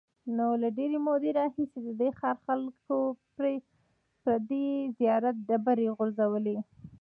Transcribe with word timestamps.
نو 0.37 0.47
له 0.61 0.67
ډېرې 0.77 0.97
مودې 1.05 1.31
راهیسې 1.39 1.79
د 1.85 1.87
دې 1.99 2.09
ښار 2.19 2.35
خلکو 2.45 2.97
پر 4.23 4.35
دې 4.49 4.67
زیارت 4.97 5.35
ډبرې 5.47 5.87
غورځولې. 5.97 6.57